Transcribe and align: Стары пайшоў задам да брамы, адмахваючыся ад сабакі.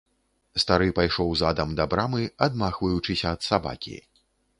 Стары 0.61 0.87
пайшоў 0.99 1.35
задам 1.41 1.75
да 1.79 1.85
брамы, 1.91 2.21
адмахваючыся 2.45 3.27
ад 3.37 3.41
сабакі. 3.49 3.95